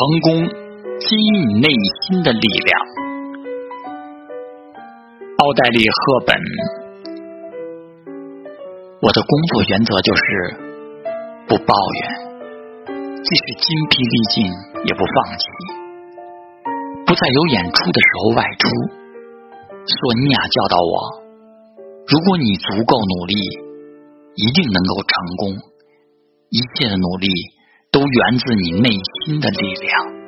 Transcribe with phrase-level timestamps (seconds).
[0.00, 0.48] 成功
[0.96, 1.68] 基于你内
[2.00, 2.72] 心的力量。
[5.36, 6.32] 奥黛丽·赫本，
[9.04, 10.24] 我的工作原则就是
[11.44, 12.00] 不抱怨，
[12.88, 14.48] 即使筋疲力尽
[14.88, 15.44] 也不放弃，
[17.04, 18.64] 不在有演出的时候外出。
[19.84, 20.96] 索尼娅教导我，
[22.08, 23.36] 如果你足够努力，
[24.40, 25.60] 一定能够成功。
[26.48, 27.28] 一切的努力。
[27.92, 28.88] 都源自你内
[29.24, 30.19] 心的力量。